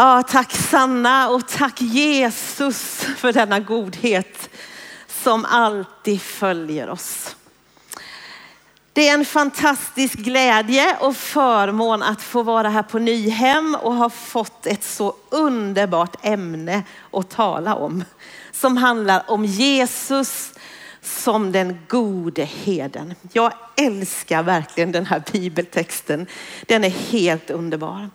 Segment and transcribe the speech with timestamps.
[0.00, 4.50] Ja, tack Sanna och tack Jesus för denna godhet
[5.08, 7.36] som alltid följer oss.
[8.92, 14.10] Det är en fantastisk glädje och förmån att få vara här på Nyhem och ha
[14.10, 18.04] fått ett så underbart ämne att tala om.
[18.52, 20.52] Som handlar om Jesus
[21.02, 23.14] som den gode heden.
[23.32, 26.26] Jag älskar verkligen den här bibeltexten.
[26.66, 28.10] Den är helt underbar.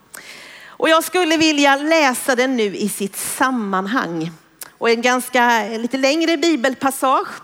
[0.83, 4.31] Och jag skulle vilja läsa den nu i sitt sammanhang.
[4.77, 7.41] Och en ganska eh, lite längre bibelpassage.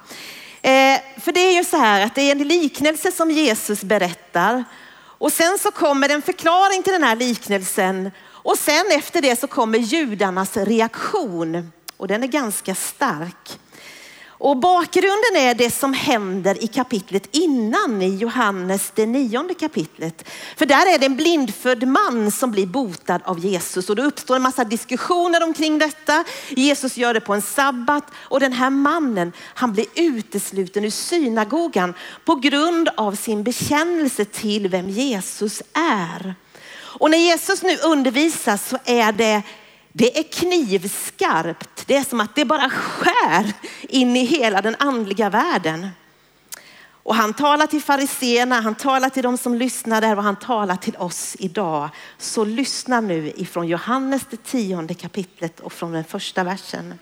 [0.62, 4.64] Eh, för det är ju så här att det är en liknelse som Jesus berättar.
[4.94, 8.12] Och sen så kommer en förklaring till den här liknelsen.
[8.28, 11.72] Och sen efter det så kommer judarnas reaktion.
[11.98, 13.60] Och den är ganska stark.
[14.42, 20.30] Och bakgrunden är det som händer i kapitlet innan i Johannes det nionde kapitlet.
[20.58, 24.36] För där är det en blindfödd man som blir botad av Jesus och det uppstår
[24.36, 26.24] en massa diskussioner omkring detta.
[26.50, 31.94] Jesus gör det på en sabbat och den här mannen han blir utesluten ur synagogan
[32.26, 36.36] på grund av sin bekännelse till vem Jesus är.
[37.00, 39.44] Och när Jesus nu undervisas så är det
[40.00, 41.88] det är knivskarpt.
[41.88, 45.90] Det är som att det bara skär in i hela den andliga världen.
[46.92, 50.76] Och han talar till fariseerna, han talar till de som lyssnar där och han talar
[50.76, 51.90] till oss idag.
[52.18, 57.00] Så lyssna nu ifrån Johannes det tionde kapitlet och från den första versen.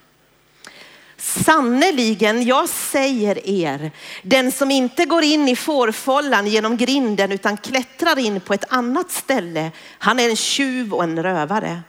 [1.16, 3.90] Sannerligen, jag säger er,
[4.22, 9.10] den som inte går in i fårfållan genom grinden utan klättrar in på ett annat
[9.10, 11.82] ställe, han är en tjuv och en rövare.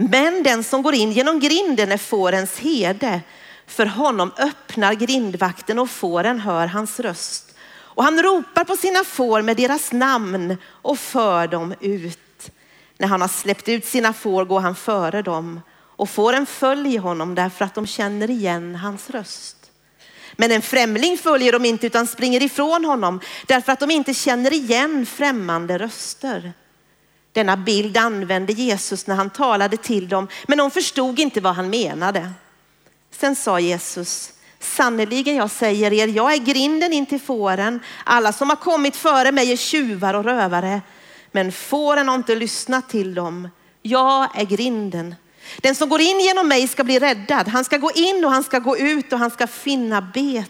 [0.00, 3.20] Men den som går in genom grinden är fårens herde.
[3.66, 7.54] För honom öppnar grindvakten och fåren hör hans röst.
[7.70, 12.50] Och han ropar på sina får med deras namn och för dem ut.
[12.98, 17.34] När han har släppt ut sina får går han före dem och fåren följer honom
[17.34, 19.70] därför att de känner igen hans röst.
[20.36, 24.52] Men en främling följer de inte utan springer ifrån honom därför att de inte känner
[24.52, 26.52] igen främmande röster.
[27.32, 31.70] Denna bild använde Jesus när han talade till dem, men de förstod inte vad han
[31.70, 32.30] menade.
[33.10, 37.80] Sen sa Jesus, sannerligen jag säger er, jag är grinden in till fåren.
[38.04, 40.80] Alla som har kommit före mig är tjuvar och rövare,
[41.32, 43.48] men fåren har inte lyssnat till dem.
[43.82, 45.14] Jag är grinden.
[45.62, 47.48] Den som går in genom mig ska bli räddad.
[47.48, 50.44] Han ska gå in och han ska gå ut och han ska finna bete.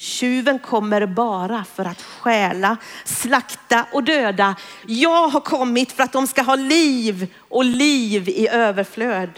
[0.00, 4.56] Tjuven kommer bara för att stjäla, slakta och döda.
[4.86, 9.30] Jag har kommit för att de ska ha liv och liv i överflöd.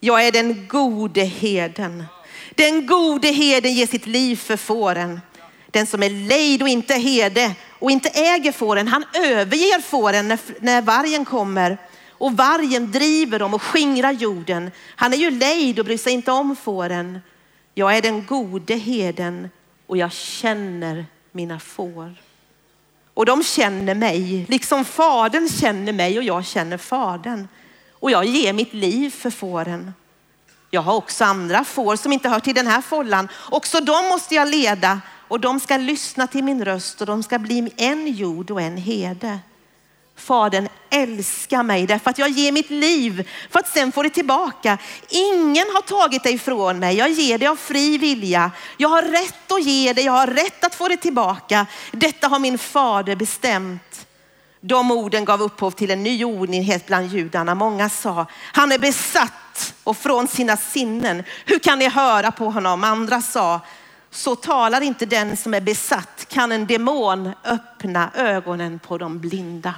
[0.00, 2.04] Jag är den gode heden.
[2.54, 5.20] Den gode heden ger sitt liv för fåren.
[5.70, 10.38] Den som är lejd och inte herde och inte äger fåren, han överger fåren när,
[10.60, 11.78] när vargen kommer.
[12.10, 14.70] Och vargen driver dem och skingrar jorden.
[14.96, 17.20] Han är ju lejd och bryr sig inte om fåren.
[17.74, 19.48] Jag är den gode heden
[19.86, 22.14] och jag känner mina får.
[23.14, 27.48] Och de känner mig, liksom fadern känner mig och jag känner fadern.
[27.92, 29.92] Och jag ger mitt liv för fåren.
[30.70, 33.28] Jag har också andra får som inte hör till den här follan.
[33.50, 37.38] Också de måste jag leda och de ska lyssna till min röst och de ska
[37.38, 39.38] bli en jord och en herde.
[40.16, 44.78] Fadern älskar mig därför att jag ger mitt liv för att sen få det tillbaka.
[45.08, 46.96] Ingen har tagit det ifrån mig.
[46.96, 48.50] Jag ger det av fri vilja.
[48.76, 50.02] Jag har rätt att ge det.
[50.02, 51.66] Jag har rätt att få det tillbaka.
[51.92, 54.06] Detta har min fader bestämt.
[54.60, 57.54] De orden gav upphov till en ny oenighet bland judarna.
[57.54, 61.22] Många sa, han är besatt och från sina sinnen.
[61.44, 62.84] Hur kan ni höra på honom?
[62.84, 63.60] Andra sa,
[64.10, 66.26] så talar inte den som är besatt.
[66.28, 69.74] Kan en demon öppna ögonen på de blinda?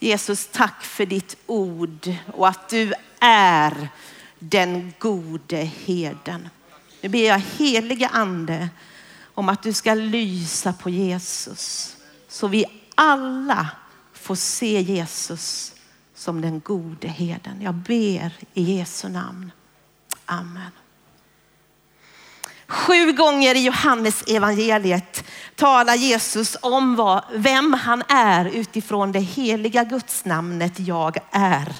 [0.00, 3.88] Jesus, tack för ditt ord och att du är
[4.38, 6.48] den gode heden.
[7.00, 8.68] Nu ber jag heliga ande
[9.34, 11.96] om att du ska lysa på Jesus
[12.28, 13.68] så vi alla
[14.12, 15.74] får se Jesus
[16.14, 17.62] som den gode heden.
[17.62, 19.52] Jag ber i Jesu namn.
[20.26, 20.70] Amen.
[22.70, 25.24] Sju gånger i Johannes evangeliet
[25.56, 31.72] talar Jesus om vad, vem han är utifrån det heliga gudsnamnet jag är.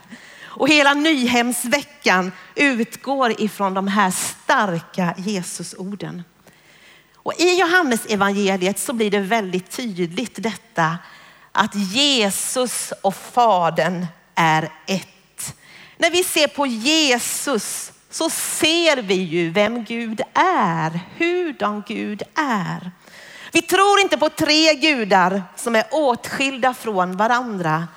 [0.42, 6.22] Och hela Nyhemsveckan utgår ifrån de här starka Jesusorden.
[7.16, 10.98] Och i Johannes evangeliet så blir det väldigt tydligt detta
[11.52, 15.56] att Jesus och Fadern är ett.
[15.96, 22.90] När vi ser på Jesus så ser vi ju vem Gud är, hurdan Gud är.
[23.52, 27.88] Vi tror inte på tre gudar som är åtskilda från varandra.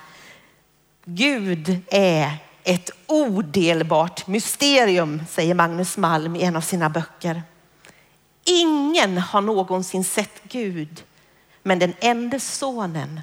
[1.04, 7.42] Gud är ett odelbart mysterium, säger Magnus Malm i en av sina böcker.
[8.44, 11.02] Ingen har någonsin sett Gud,
[11.62, 13.20] men den enda sonen,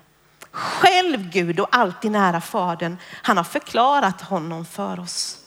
[0.52, 5.41] själv Gud och alltid nära fadern, han har förklarat honom för oss.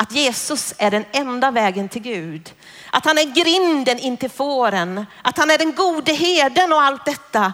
[0.00, 2.54] Att Jesus är den enda vägen till Gud.
[2.90, 5.06] Att han är grinden in till fåren.
[5.22, 7.52] Att han är den gode heden och allt detta.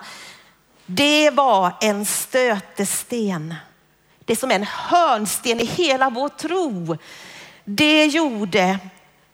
[0.86, 3.54] Det var en stötesten.
[4.24, 6.96] Det som är en hörnsten i hela vår tro.
[7.64, 8.78] Det gjorde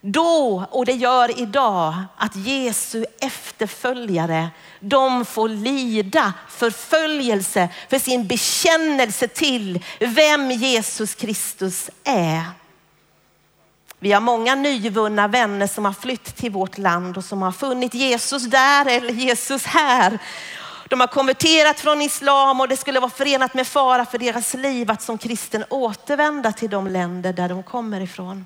[0.01, 4.49] då och det gör idag att Jesu efterföljare,
[4.79, 12.60] de får lida förföljelse för sin bekännelse till vem Jesus Kristus är.
[14.03, 17.93] Vi har många nyvunna vänner som har flytt till vårt land och som har funnit
[17.93, 20.19] Jesus där eller Jesus här.
[20.87, 24.91] De har konverterat från islam och det skulle vara förenat med fara för deras liv
[24.91, 28.45] att som kristen återvända till de länder där de kommer ifrån.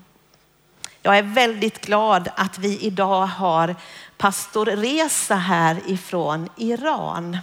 [1.02, 3.76] Jag är väldigt glad att vi idag har
[4.16, 7.38] pastor Reza här ifrån Iran.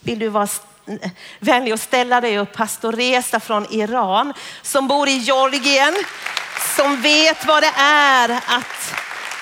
[0.00, 0.48] Vill du vara
[1.38, 5.94] vänlig och ställa dig upp, pastor Reza från Iran som bor i Georgien,
[6.76, 8.94] som vet vad det är att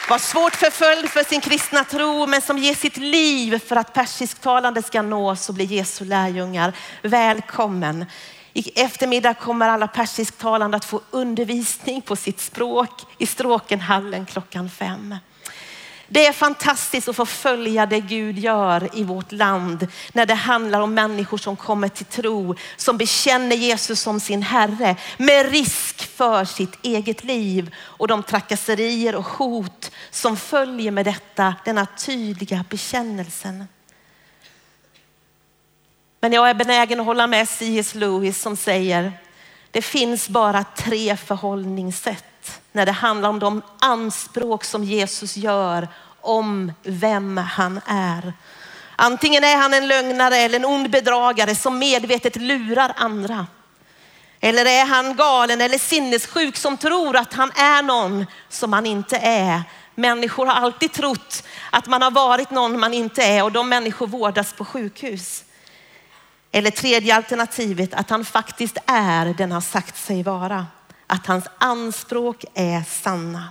[0.09, 4.83] vara svårt förföljd för sin kristna tro, men som ger sitt liv för att persisktalande
[4.83, 6.73] ska nås och bli Jesu lärjungar.
[7.03, 8.07] Välkommen.
[8.53, 15.17] I eftermiddag kommer alla persisktalande att få undervisning på sitt språk i Stråkenhallen klockan fem.
[16.11, 20.81] Det är fantastiskt att få följa det Gud gör i vårt land när det handlar
[20.81, 26.45] om människor som kommer till tro, som bekänner Jesus som sin Herre med risk för
[26.45, 33.65] sitt eget liv och de trakasserier och hot som följer med detta, denna tydliga bekännelsen.
[36.21, 37.95] Men jag är benägen att hålla med C.S.
[37.95, 39.13] Lewis som säger,
[39.71, 42.25] det finns bara tre förhållningssätt
[42.73, 45.89] när det handlar om de anspråk som Jesus gör
[46.21, 48.33] om vem han är.
[48.97, 53.47] Antingen är han en lögnare eller en ond bedragare som medvetet lurar andra.
[54.41, 59.17] Eller är han galen eller sinnessjuk som tror att han är någon som han inte
[59.17, 59.63] är.
[59.95, 64.07] Människor har alltid trott att man har varit någon man inte är och de människor
[64.07, 65.45] vårdas på sjukhus.
[66.53, 70.67] Eller tredje alternativet, att han faktiskt är den han sagt sig vara.
[71.11, 73.49] Att hans anspråk är sanna.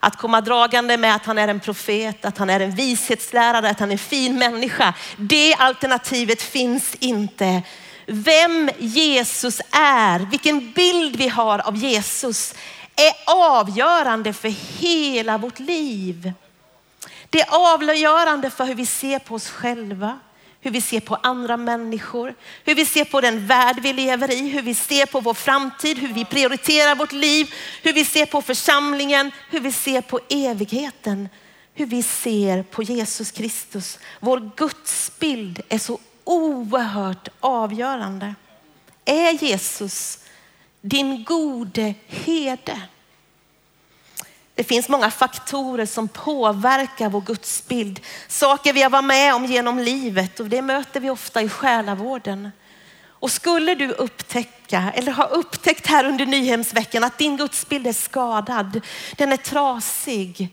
[0.00, 3.80] Att komma dragande med att han är en profet, att han är en vishetslärare, att
[3.80, 4.94] han är en fin människa.
[5.16, 7.62] Det alternativet finns inte.
[8.06, 12.54] Vem Jesus är, vilken bild vi har av Jesus
[12.96, 14.48] är avgörande för
[14.78, 16.32] hela vårt liv.
[17.30, 20.18] Det är avgörande för hur vi ser på oss själva,
[20.64, 22.34] hur vi ser på andra människor,
[22.64, 25.98] hur vi ser på den värld vi lever i, hur vi ser på vår framtid,
[25.98, 31.28] hur vi prioriterar vårt liv, hur vi ser på församlingen, hur vi ser på evigheten,
[31.74, 33.98] hur vi ser på Jesus Kristus.
[34.20, 38.34] Vår gudsbild är så oerhört avgörande.
[39.04, 40.18] Är Jesus
[40.80, 42.80] din gode herde?
[44.54, 48.00] Det finns många faktorer som påverkar vår gudsbild.
[48.28, 52.50] Saker vi har varit med om genom livet och det möter vi ofta i själavården.
[53.06, 58.80] Och skulle du upptäcka eller ha upptäckt här under Nyhemsveckan att din gudsbild är skadad,
[59.16, 60.48] den är trasig,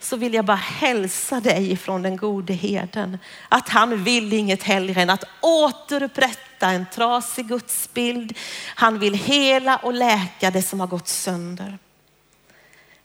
[0.00, 5.02] så vill jag bara hälsa dig från den gode herden att han vill inget hellre
[5.02, 8.36] än att återupprätta en trasig gudsbild.
[8.74, 11.78] Han vill hela och läka det som har gått sönder.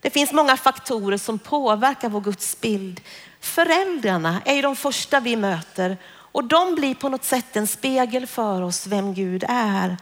[0.01, 3.01] Det finns många faktorer som påverkar vår gudsbild.
[3.39, 5.97] Föräldrarna är ju de första vi möter
[6.31, 9.97] och de blir på något sätt en spegel för oss vem Gud är.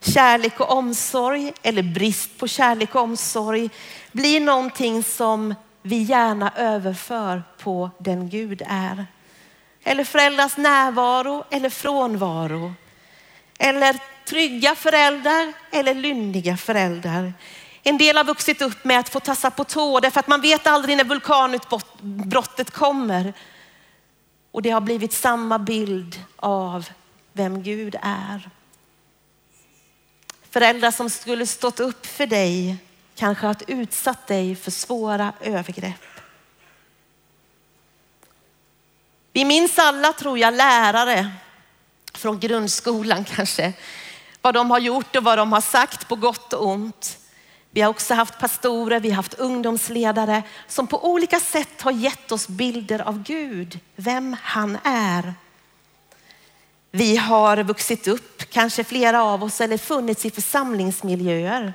[0.00, 3.70] Kärlek och omsorg eller brist på kärlek och omsorg
[4.12, 9.06] blir någonting som vi gärna överför på den Gud är.
[9.84, 12.74] Eller föräldrars närvaro eller frånvaro.
[13.58, 13.96] Eller
[14.28, 17.32] trygga föräldrar eller lynniga föräldrar.
[17.88, 20.66] En del har vuxit upp med att få tassa på tå därför att man vet
[20.66, 23.32] aldrig när vulkanutbrottet kommer.
[24.50, 26.88] Och det har blivit samma bild av
[27.32, 28.50] vem Gud är.
[30.50, 32.76] Föräldrar som skulle stått upp för dig
[33.14, 36.04] kanske har utsatt dig för svåra övergrepp.
[39.32, 41.30] Vi minns alla, tror jag, lärare
[42.14, 43.72] från grundskolan kanske.
[44.42, 47.18] Vad de har gjort och vad de har sagt på gott och ont.
[47.70, 52.32] Vi har också haft pastorer, vi har haft ungdomsledare som på olika sätt har gett
[52.32, 55.34] oss bilder av Gud, vem han är.
[56.90, 61.72] Vi har vuxit upp, kanske flera av oss, eller funnits i församlingsmiljöer.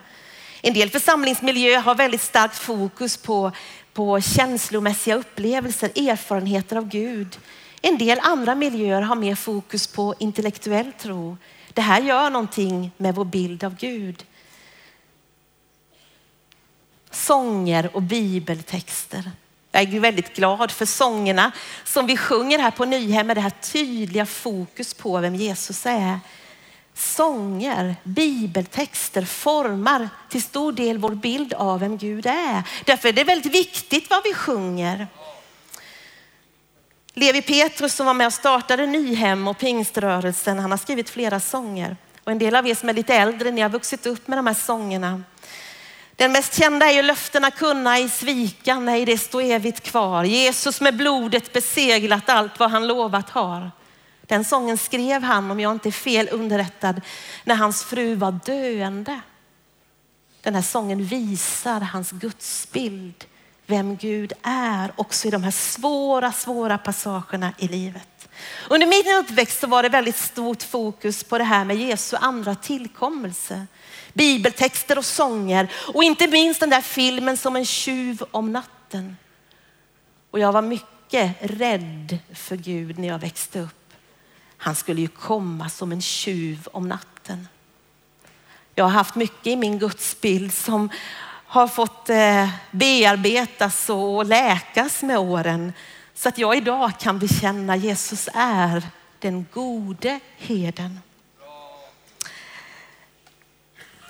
[0.62, 3.52] En del församlingsmiljöer har väldigt starkt fokus på,
[3.94, 7.40] på känslomässiga upplevelser, erfarenheter av Gud.
[7.82, 11.38] En del andra miljöer har mer fokus på intellektuell tro.
[11.74, 14.26] Det här gör någonting med vår bild av Gud.
[17.14, 19.32] Sånger och bibeltexter.
[19.72, 21.52] Jag är väldigt glad för sångerna
[21.84, 26.20] som vi sjunger här på Nyhem med det här tydliga fokus på vem Jesus är.
[26.94, 32.64] Sånger, bibeltexter formar till stor del vår bild av vem Gud är.
[32.86, 35.08] Därför är det väldigt viktigt vad vi sjunger.
[37.14, 41.98] Levi Petrus som var med och startade Nyhem och pingströrelsen, han har skrivit flera sånger.
[42.24, 44.48] Och en del av er som är lite äldre, ni har vuxit upp med de
[44.48, 45.24] här sångerna.
[46.16, 50.24] Den mest kända är ju löftena kunna i svika, nej det står evigt kvar.
[50.24, 53.72] Jesus med blodet beseglat allt vad han lovat har.
[54.22, 57.02] Den sången skrev han, om jag inte är fel underrättad,
[57.44, 59.20] när hans fru var döende.
[60.42, 63.26] Den här sången visar hans gudsbild,
[63.66, 68.30] vem Gud är, också i de här svåra, svåra passagerna i livet.
[68.70, 72.56] Under min uppväxt så var det väldigt stort fokus på det här med Jesu andra
[72.56, 73.68] tillkommelse.
[74.14, 79.18] Bibeltexter och sånger och inte minst den där filmen som en tjuv om natten.
[80.32, 83.94] Och jag var mycket rädd för Gud när jag växte upp.
[84.58, 87.48] Han skulle ju komma som en tjuv om natten.
[88.76, 90.90] Jag har haft mycket i min gudsbild som
[91.54, 95.74] har fått eh, bearbetas och läkas med åren
[96.14, 98.84] så att jag idag kan bekänna Jesus är
[99.20, 101.00] den gode heden.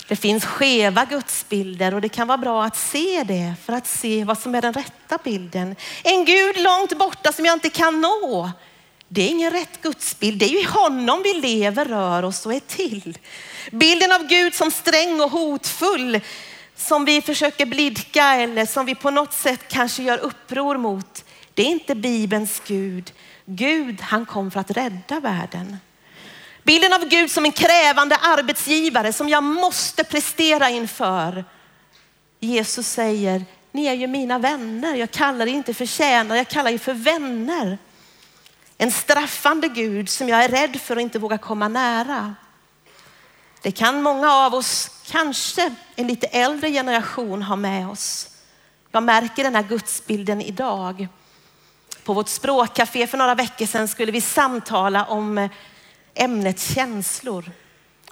[0.07, 4.23] Det finns skeva gudsbilder och det kan vara bra att se det för att se
[4.23, 5.75] vad som är den rätta bilden.
[6.03, 8.51] En Gud långt borta som jag inte kan nå.
[9.07, 10.39] Det är ingen rätt gudsbild.
[10.39, 13.17] Det är ju i honom vi lever, rör oss och är till.
[13.71, 16.21] Bilden av Gud som sträng och hotfull
[16.83, 21.25] som vi försöker blidka eller som vi på något sätt kanske gör uppror mot.
[21.53, 23.13] Det är inte Bibelns Gud.
[23.45, 25.77] Gud, han kom för att rädda världen.
[26.63, 31.45] Bilden av Gud som en krävande arbetsgivare som jag måste prestera inför.
[32.39, 34.95] Jesus säger, ni är ju mina vänner.
[34.95, 37.77] Jag kallar er inte för tjänare, jag kallar er för vänner.
[38.77, 42.35] En straffande Gud som jag är rädd för och inte vågar komma nära.
[43.63, 48.29] Det kan många av oss, kanske en lite äldre generation, ha med oss.
[48.91, 51.07] Jag märker den här gudsbilden idag.
[52.03, 55.49] På vårt språkcafé för några veckor sedan skulle vi samtala om eh,
[56.13, 57.51] ämnet känslor.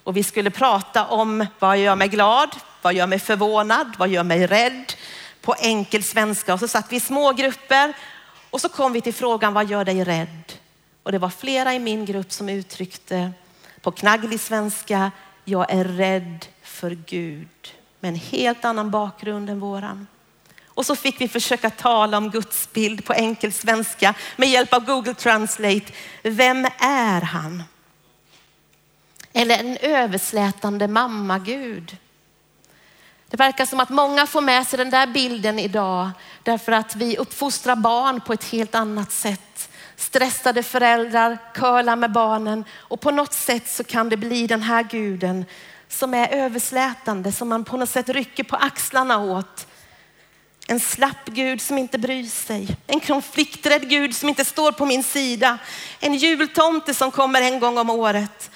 [0.04, 4.24] Och vi skulle prata om vad gör mig glad, vad gör mig förvånad, vad gör
[4.24, 4.94] mig rädd
[5.42, 6.54] på enkel svenska.
[6.54, 7.94] Och så satt vi i små grupper
[8.50, 10.54] och så kom vi till frågan vad gör dig rädd?
[11.04, 13.32] Och det var flera i min grupp som uttryckte
[13.82, 15.12] på knagglig svenska,
[15.46, 20.08] jag är rädd för Gud med en helt annan bakgrund än våran.
[20.66, 24.86] Och så fick vi försöka tala om Guds bild på enkel svenska med hjälp av
[24.86, 25.86] Google Translate.
[26.24, 27.64] Vem är han?
[29.34, 31.98] Eller en överslätande mamma-Gud.
[33.28, 36.10] Det verkar som att många får med sig den där bilden idag
[36.44, 39.70] därför att vi uppfostrar barn på ett helt annat sätt.
[40.02, 44.84] Stressade föräldrar curlar med barnen och på något sätt så kan det bli den här
[44.84, 45.46] guden
[45.88, 49.68] som är överslätande, som man på något sätt rycker på axlarna åt.
[50.68, 52.78] En slapp Gud som inte bryr sig.
[52.88, 55.58] En konflikträdd Gud som inte står på min sida.
[56.00, 58.52] En jultomte som kommer en gång om året.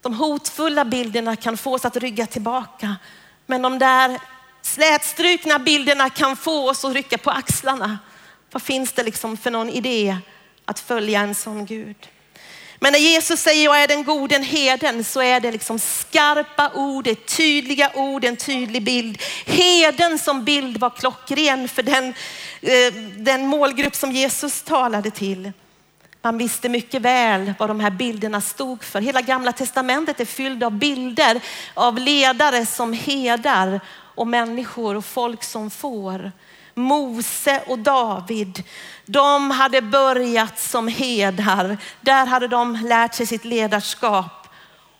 [0.00, 2.96] De hotfulla bilderna kan få oss att rygga tillbaka.
[3.46, 4.18] Men de där
[4.62, 7.98] slätstrukna bilderna kan få oss att rycka på axlarna.
[8.52, 10.18] Vad finns det liksom för någon idé
[10.72, 11.96] att följa en sån Gud?
[12.80, 17.04] Men när Jesus säger jag är den goden heden så är det liksom skarpa ord,
[17.04, 19.22] det tydliga ord, en tydlig bild.
[19.46, 22.14] Heden som bild var klockren för den,
[22.60, 25.52] eh, den målgrupp som Jesus talade till.
[26.22, 29.00] Man visste mycket väl vad de här bilderna stod för.
[29.00, 31.40] Hela gamla testamentet är fyllt av bilder
[31.74, 33.80] av ledare som hedar
[34.14, 36.32] och människor och folk som får.
[36.74, 38.62] Mose och David,
[39.06, 41.76] de hade börjat som hedar.
[42.00, 44.48] Där hade de lärt sig sitt ledarskap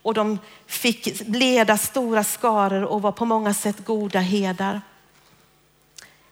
[0.03, 4.81] och de fick leda stora skaror och var på många sätt goda hedar.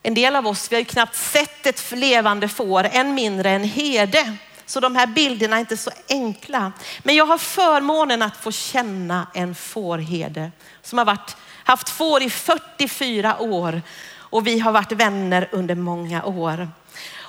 [0.03, 3.65] En del av oss, vi har ju knappt sett ett levande får, än mindre en
[3.65, 4.37] herde.
[4.67, 6.73] Så de här bilderna är inte så enkla.
[7.03, 10.51] Men jag har förmånen att få känna en fårherde
[10.83, 13.83] som har varit, haft får i 44 år
[14.31, 16.69] och vi har varit vänner under många år.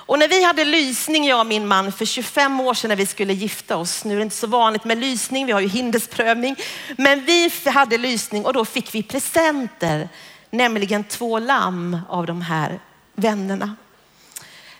[0.06, 3.06] Och när vi hade lysning, jag och min man, för 25 år sedan när vi
[3.06, 4.04] skulle gifta oss.
[4.04, 6.56] Nu är det inte så vanligt med lysning, vi har ju hindersprövning.
[6.96, 10.08] Men vi hade lysning och då fick vi presenter,
[10.50, 12.80] nämligen två lamm av de här
[13.14, 13.76] vännerna.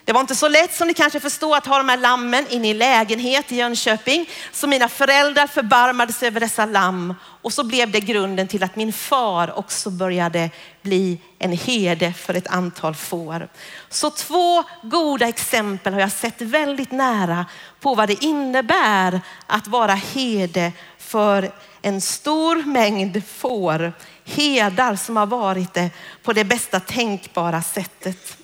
[0.05, 2.69] Det var inte så lätt som ni kanske förstår att ha de här lammen inne
[2.69, 4.29] i lägenhet i Jönköping.
[4.51, 8.75] Så mina föräldrar förbarmade sig över dessa lamm och så blev det grunden till att
[8.75, 10.49] min far också började
[10.81, 13.47] bli en herde för ett antal får.
[13.89, 17.45] Så två goda exempel har jag sett väldigt nära
[17.79, 23.93] på vad det innebär att vara herde för en stor mängd får.
[24.25, 25.89] Herdar som har varit det
[26.23, 28.42] på det bästa tänkbara sättet.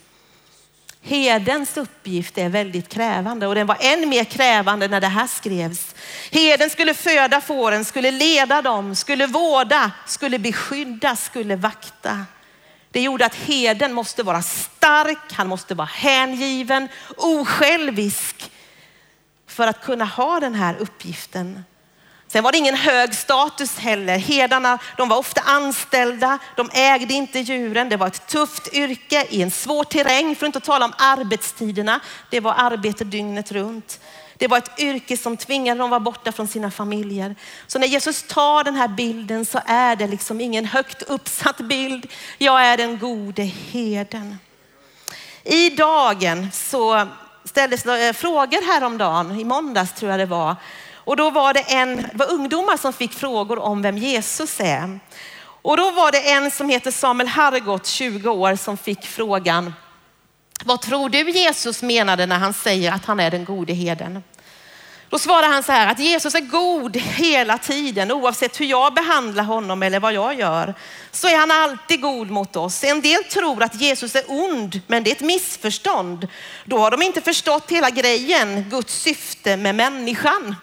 [1.02, 5.94] Hedens uppgift är väldigt krävande och den var än mer krävande när det här skrevs.
[6.30, 12.24] Heden skulle föda fåren, skulle leda dem, skulle vårda, skulle beskydda, skulle vakta.
[12.90, 18.50] Det gjorde att heden måste vara stark, han måste vara hängiven, osjälvisk
[19.46, 21.64] för att kunna ha den här uppgiften.
[22.32, 24.18] Sen var det ingen hög status heller.
[24.18, 27.88] Herdarna, de var ofta anställda, de ägde inte djuren.
[27.88, 32.00] Det var ett tufft yrke i en svår terräng, för att inte tala om arbetstiderna.
[32.30, 34.00] Det var arbete dygnet runt.
[34.36, 37.36] Det var ett yrke som tvingade dem att vara borta från sina familjer.
[37.66, 42.06] Så när Jesus tar den här bilden så är det liksom ingen högt uppsatt bild.
[42.38, 44.38] Jag är den gode herden.
[45.44, 47.06] I dagen så
[47.44, 50.56] ställdes det eh, frågor häromdagen, i måndags tror jag det var,
[51.04, 55.00] och då var det en, det var ungdomar som fick frågor om vem Jesus är.
[55.62, 59.72] Och då var det en som heter Samuel Hargott, 20 år, som fick frågan,
[60.64, 64.22] vad tror du Jesus menade när han säger att han är den gode herden?
[65.10, 69.44] Då svarar han så här att Jesus är god hela tiden oavsett hur jag behandlar
[69.44, 70.74] honom eller vad jag gör.
[71.10, 72.84] Så är han alltid god mot oss.
[72.84, 76.28] En del tror att Jesus är ond, men det är ett missförstånd.
[76.64, 80.56] Då har de inte förstått hela grejen, Guds syfte med människan.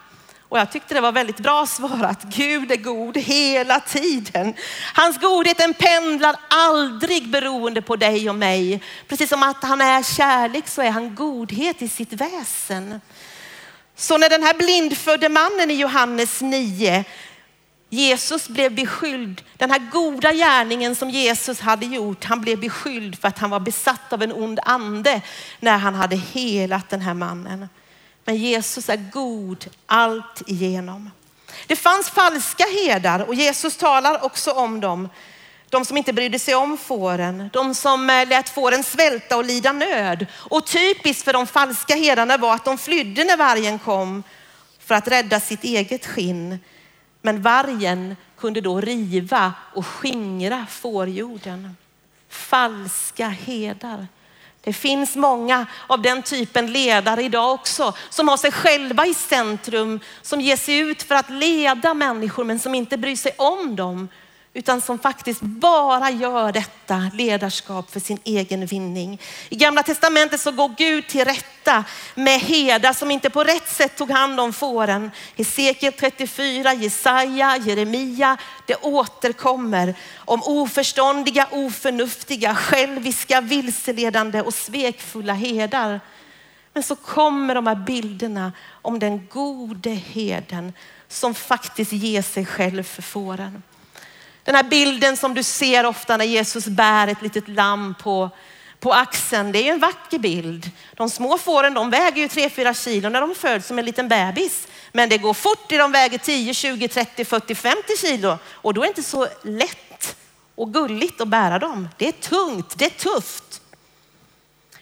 [0.49, 2.23] Och jag tyckte det var väldigt bra svarat.
[2.23, 4.53] Gud är god hela tiden.
[4.93, 8.83] Hans godhet den pendlar aldrig beroende på dig och mig.
[9.07, 13.01] Precis som att han är kärlek så är han godhet i sitt väsen.
[13.95, 17.03] Så när den här blindfödde mannen i Johannes 9,
[17.89, 23.27] Jesus blev beskylld, den här goda gärningen som Jesus hade gjort, han blev beskylld för
[23.27, 25.21] att han var besatt av en ond ande
[25.59, 27.67] när han hade helat den här mannen.
[28.27, 31.11] Men Jesus är god allt igenom.
[31.67, 35.09] Det fanns falska herdar och Jesus talar också om dem.
[35.69, 39.71] De som inte brydde sig om fåren, de som eh, lät fåren svälta och lida
[39.71, 40.25] nöd.
[40.33, 44.23] Och typiskt för de falska herdarna var att de flydde när vargen kom
[44.79, 46.59] för att rädda sitt eget skinn.
[47.21, 51.77] Men vargen kunde då riva och skingra fårjorden.
[52.29, 54.07] Falska herdar.
[54.67, 59.99] Det finns många av den typen ledare idag också som har sig själva i centrum,
[60.21, 64.09] som ger sig ut för att leda människor men som inte bryr sig om dem
[64.57, 69.21] utan som faktiskt bara gör detta ledarskap för sin egen vinning.
[69.49, 71.83] I gamla testamentet så går Gud till rätta
[72.15, 75.11] med herdar som inte på rätt sätt tog hand om fåren.
[75.35, 85.99] Hesekiel 34, Jesaja, Jeremia, det återkommer om oförståndiga, oförnuftiga, själviska, vilseledande och svekfulla herdar.
[86.73, 90.73] Men så kommer de här bilderna om den gode herden
[91.07, 93.63] som faktiskt ger sig själv för fåren.
[94.47, 98.29] Den här bilden som du ser ofta när Jesus bär ett litet lamm på,
[98.79, 100.71] på axeln, det är en vacker bild.
[100.93, 104.67] De små fåren de väger ju 3-4 kilo när de föds som en liten bebis.
[104.91, 108.85] Men det går fort, de väger 10, 20, 30, 40, 50 kilo och då är
[108.85, 110.15] det inte så lätt
[110.55, 111.89] och gulligt att bära dem.
[111.97, 113.61] Det är tungt, det är tufft.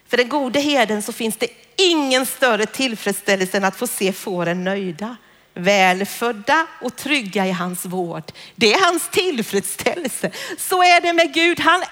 [0.07, 4.63] För den gode herden så finns det ingen större tillfredsställelse än att få se fåren
[4.63, 5.15] nöjda
[5.55, 8.23] välfödda och trygga i hans vård.
[8.55, 10.31] Det är hans tillfredsställelse.
[10.57, 11.59] Så är det med Gud.
[11.59, 11.83] Han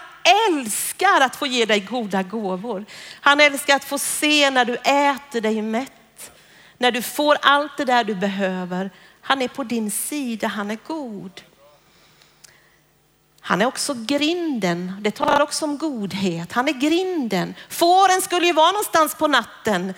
[0.50, 2.86] älskar att få ge dig goda gåvor.
[3.22, 6.32] Han älskar att få se när du äter dig mätt,
[6.78, 8.92] när du får allt det där du behöver.
[9.22, 11.42] Han är på din sida, han är god.
[13.46, 14.94] Han är också grinden.
[15.02, 16.52] Det talar också om godhet.
[16.52, 17.56] Han är grinden.
[17.70, 19.94] Fåren skulle ju vara någonstans på natten.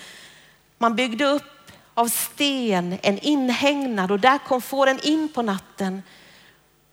[0.77, 1.54] Man byggde upp
[1.95, 6.03] av sten, en inhägnad och där kom fåren in på natten.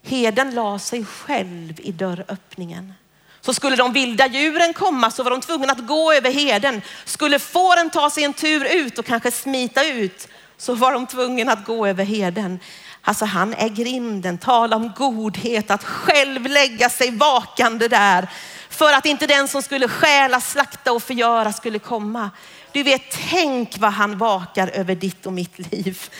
[0.02, 2.92] Heden la sig själv i dörröppningen.
[3.40, 6.82] Så skulle de vilda djuren komma så var de tvungna att gå över heden.
[7.04, 11.52] Skulle fåren ta sig en tur ut och kanske smita ut så var de tvungna
[11.52, 12.60] att gå över heden.
[13.02, 18.28] Alltså han är grinden, tala om godhet, att själv lägga sig vakande där
[18.68, 22.30] för att inte den som skulle stjäla, slakta och förgöra skulle komma.
[22.72, 26.10] Du vet, tänk vad han vakar över ditt och mitt liv.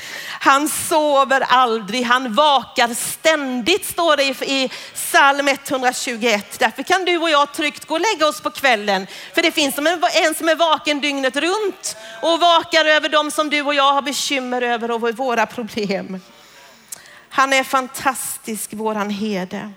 [0.41, 6.59] Han sover aldrig, han vakar ständigt står det i psalm 121.
[6.59, 9.07] Därför kan du och jag tryggt gå och lägga oss på kvällen.
[9.35, 13.63] För det finns en som är vaken dygnet runt och vakar över dem som du
[13.63, 16.21] och jag har bekymmer över och våra problem.
[17.29, 19.73] Han är fantastisk, våran herde.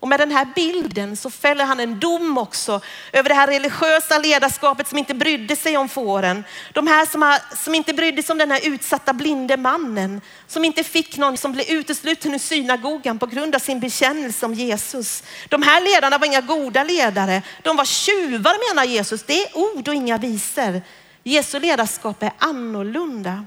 [0.00, 2.80] Och med den här bilden så fäller han en dom också
[3.12, 6.44] över det här religiösa ledarskapet som inte brydde sig om fåren.
[6.72, 10.20] De här som, har, som inte brydde sig om den här utsatta blinde mannen.
[10.46, 14.54] Som inte fick någon som blev utesluten ur synagogan på grund av sin bekännelse om
[14.54, 15.22] Jesus.
[15.48, 17.42] De här ledarna var inga goda ledare.
[17.62, 19.22] De var tjuvar menar Jesus.
[19.22, 20.82] Det är ord och inga visor.
[21.22, 23.44] Jesu ledarskap är annorlunda.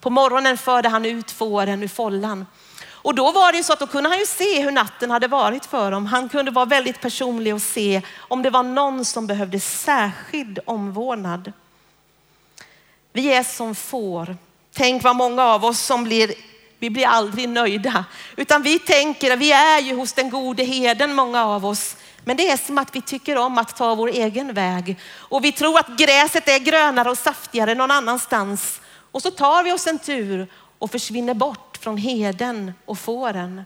[0.00, 2.46] På morgonen förde han ut fåren ur follan
[3.06, 5.28] och då var det ju så att då kunde han ju se hur natten hade
[5.28, 6.06] varit för dem.
[6.06, 11.52] Han kunde vara väldigt personlig och se om det var någon som behövde särskild omvårdnad.
[13.12, 14.36] Vi är som får.
[14.72, 16.34] Tänk vad många av oss som blir,
[16.78, 18.04] vi blir aldrig nöjda.
[18.36, 21.96] Utan vi tänker, vi är ju hos den gode heden många av oss.
[22.24, 24.98] Men det är som att vi tycker om att ta vår egen väg.
[25.14, 28.80] Och vi tror att gräset är grönare och saftigare någon annanstans.
[29.12, 33.62] Och så tar vi oss en tur och försvinner bort från heden och fåren.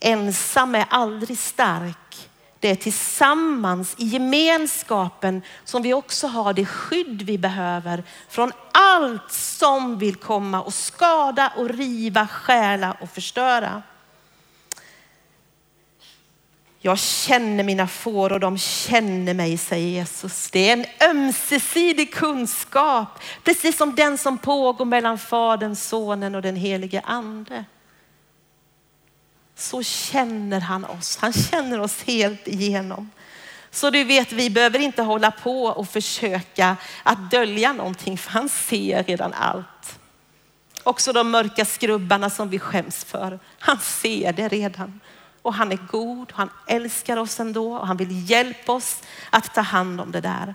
[0.00, 2.28] Ensam är aldrig stark.
[2.60, 9.32] Det är tillsammans i gemenskapen som vi också har det skydd vi behöver från allt
[9.32, 13.82] som vill komma och skada och riva, stjäla och förstöra.
[16.84, 20.50] Jag känner mina får och de känner mig, säger Jesus.
[20.50, 23.08] Det är en ömsesidig kunskap,
[23.44, 27.64] precis som den som pågår mellan Fadern, Sonen och den helige Ande.
[29.54, 31.16] Så känner han oss.
[31.16, 33.10] Han känner oss helt igenom.
[33.70, 38.48] Så du vet, vi behöver inte hålla på och försöka att dölja någonting, för han
[38.48, 39.98] ser redan allt.
[40.82, 43.38] Också de mörka skrubbarna som vi skäms för.
[43.58, 45.00] Han ser det redan
[45.42, 46.30] och han är god.
[46.30, 50.20] och Han älskar oss ändå och han vill hjälpa oss att ta hand om det
[50.20, 50.54] där.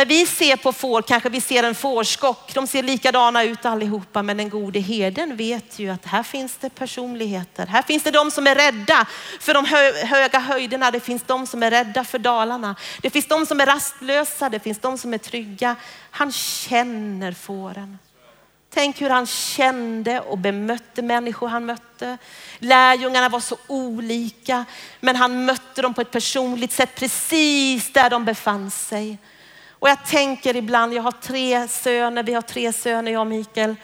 [0.00, 2.54] När vi ser på får kanske vi ser en fårskock.
[2.54, 6.70] De ser likadana ut allihopa, men den gode herden vet ju att här finns det
[6.70, 7.66] personligheter.
[7.66, 9.06] Här finns det de som är rädda
[9.40, 9.64] för de
[10.06, 10.90] höga höjderna.
[10.90, 12.76] Det finns de som är rädda för dalarna.
[13.02, 14.48] Det finns de som är rastlösa.
[14.48, 15.76] Det finns de som är trygga.
[16.10, 17.98] Han känner fåren.
[18.70, 22.18] Tänk hur han kände och bemötte människor han mötte.
[22.58, 24.64] Lärjungarna var så olika,
[25.00, 29.18] men han mötte dem på ett personligt sätt precis där de befann sig.
[29.68, 33.76] Och jag tänker ibland, jag har tre söner, vi har tre söner jag och Mikael.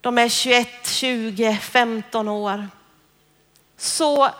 [0.00, 2.68] De är 21, 20, 15 år.
[3.76, 4.30] Så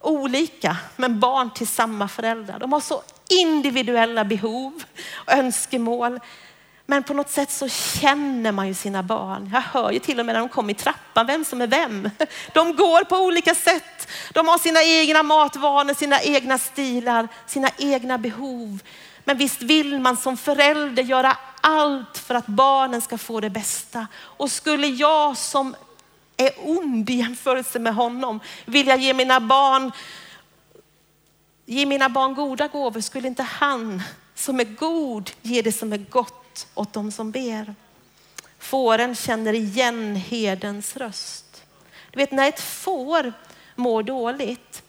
[0.00, 2.58] olika, men barn till samma föräldrar.
[2.58, 6.20] De har så individuella behov och önskemål.
[6.88, 9.50] Men på något sätt så känner man ju sina barn.
[9.52, 12.10] Jag hör ju till och med när de kommer i trappan vem som är vem.
[12.52, 14.08] De går på olika sätt.
[14.32, 18.78] De har sina egna matvanor, sina egna stilar, sina egna behov.
[19.24, 24.06] Men visst vill man som förälder göra allt för att barnen ska få det bästa.
[24.16, 25.74] Och skulle jag som
[26.36, 29.92] är ond i jämförelse med honom vilja ge mina barn,
[31.64, 34.02] ge mina barn goda gåvor, skulle inte han
[34.34, 37.74] som är god ge det som är gott åt dem som ber.
[38.58, 41.62] Fåren känner igen herdens röst.
[42.10, 43.32] Du vet när ett får
[43.74, 44.82] mår dåligt,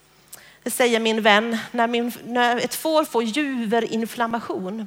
[0.62, 4.86] det säger min vän, när, min, när ett får får juverinflammation,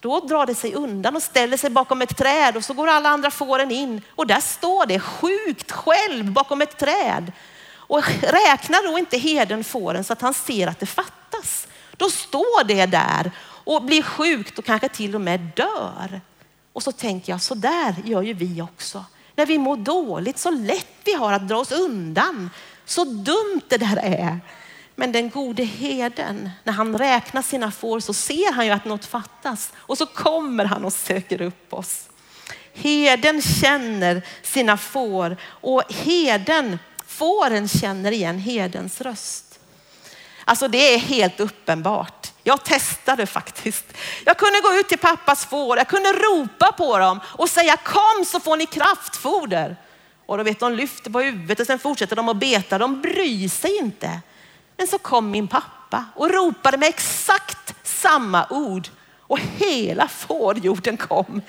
[0.00, 3.08] då drar det sig undan och ställer sig bakom ett träd och så går alla
[3.08, 7.32] andra fåren in och där står det sjukt själv bakom ett träd.
[7.70, 11.66] Och räknar då inte herden fåren så att han ser att det fattas.
[11.96, 13.30] Då står det där
[13.64, 16.20] och blir sjukt och kanske till och med dör.
[16.72, 19.04] Och så tänker jag, så där gör ju vi också.
[19.36, 22.50] När vi mår dåligt, så lätt vi har att dra oss undan.
[22.84, 24.40] Så dumt det där är.
[24.94, 29.04] Men den gode heden, när han räknar sina får så ser han ju att något
[29.04, 32.08] fattas och så kommer han och söker upp oss.
[32.74, 39.60] Heden känner sina får och heden, fåren känner igen hedens röst.
[40.44, 42.21] Alltså det är helt uppenbart.
[42.42, 43.84] Jag testade faktiskt.
[44.24, 48.24] Jag kunde gå ut till pappas får, jag kunde ropa på dem och säga kom
[48.26, 49.76] så får ni kraftfoder.
[50.26, 52.78] Och då vet de lyfter på huvudet och sen fortsätter de att beta.
[52.78, 54.20] De bryr sig inte.
[54.76, 58.88] Men så kom min pappa och ropade med exakt samma ord
[59.20, 61.42] och hela fårjorden kom.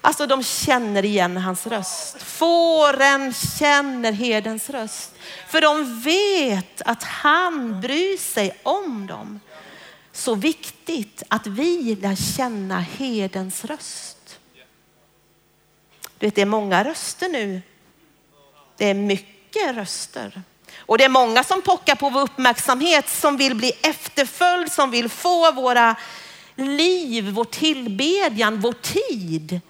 [0.00, 2.22] Alltså de känner igen hans röst.
[2.22, 5.14] Fåren känner herdens röst.
[5.48, 9.40] För de vet att han bryr sig om dem.
[10.18, 14.38] Så viktigt att vi lär känna herdens röst.
[16.18, 17.62] Du vet, det är många röster nu.
[18.76, 20.42] Det är mycket röster.
[20.76, 25.08] Och det är många som pockar på vår uppmärksamhet, som vill bli efterföljd, som vill
[25.08, 25.96] få våra
[26.56, 29.60] liv, vår tillbedjan, vår tid.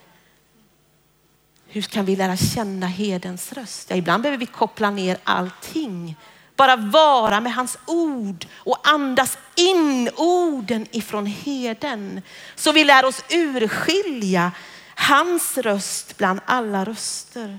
[1.66, 3.90] Hur kan vi lära känna hedens röst?
[3.90, 6.16] Ja, ibland behöver vi koppla ner allting.
[6.58, 12.22] Bara vara med hans ord och andas in orden ifrån heden.
[12.54, 14.52] Så vi lär oss urskilja
[14.94, 17.58] hans röst bland alla röster.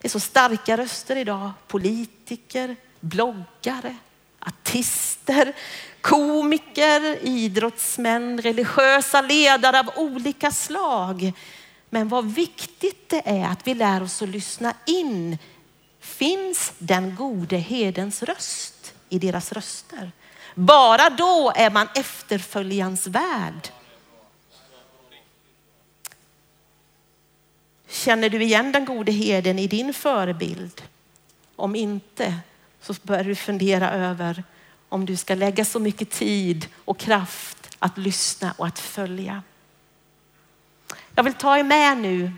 [0.00, 1.50] Det är så starka röster idag.
[1.68, 3.96] Politiker, bloggare,
[4.40, 5.52] artister,
[6.00, 11.32] komiker, idrottsmän, religiösa ledare av olika slag.
[11.90, 15.38] Men vad viktigt det är att vi lär oss att lyssna in.
[16.08, 20.12] Finns den gode hedens röst i deras röster?
[20.54, 23.68] Bara då är man efterföljansvärd.
[27.88, 30.82] Känner du igen den gode herden i din förebild?
[31.56, 32.34] Om inte
[32.80, 34.44] så bör du fundera över
[34.88, 39.42] om du ska lägga så mycket tid och kraft att lyssna och att följa.
[41.14, 42.32] Jag vill ta er med nu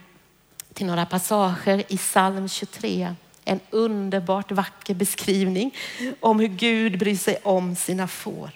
[0.73, 3.15] till några passager i psalm 23.
[3.45, 5.75] En underbart vacker beskrivning
[6.21, 8.51] om hur Gud bryr sig om sina får.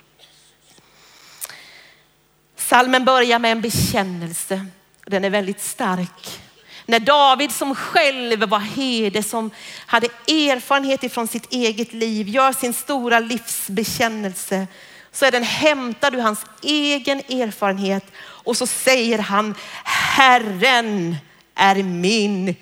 [2.57, 4.67] Salmen börjar med en bekännelse.
[5.07, 6.41] Den är väldigt stark.
[6.87, 9.51] När David som själv var herde, som
[9.87, 14.67] hade erfarenhet ifrån sitt eget liv, gör sin stora livsbekännelse
[15.13, 21.17] så är den hämtad ur hans egen erfarenhet och så säger han Herren
[21.55, 22.57] är min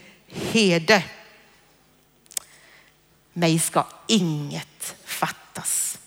[0.53, 1.03] herde.
[3.33, 5.99] Mig ska inget fattas.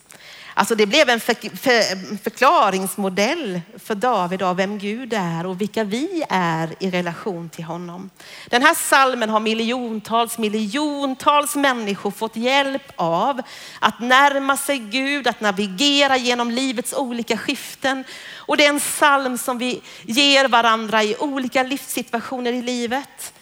[0.58, 5.84] Alltså det blev en för, för, förklaringsmodell för David av vem Gud är och vilka
[5.84, 8.10] vi är i relation till honom.
[8.50, 13.42] Den här salmen har miljontals, miljontals människor fått hjälp av
[13.80, 18.04] att närma sig Gud, att navigera genom livets olika skiften.
[18.36, 23.34] Och det är en psalm som vi ger varandra i olika livssituationer i livet.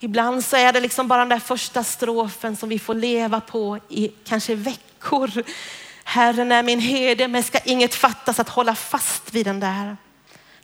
[0.00, 3.78] Ibland så är det liksom bara den där första strofen som vi får leva på
[3.88, 5.44] i kanske veckor
[6.04, 9.96] Herren är min herde, men ska inget fattas att hålla fast vid den där.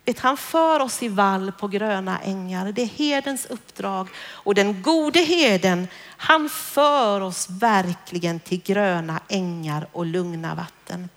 [0.05, 2.71] Vet, han för oss i vall på gröna ängar.
[2.71, 9.87] Det är herdens uppdrag och den gode herden, han för oss verkligen till gröna ängar
[9.91, 11.09] och lugna vatten.